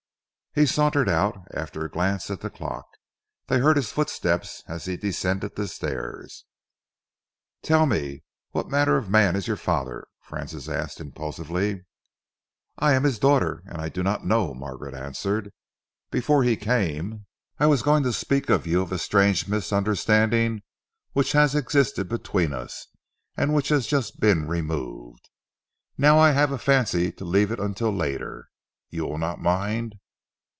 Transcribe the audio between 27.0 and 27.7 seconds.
to leave it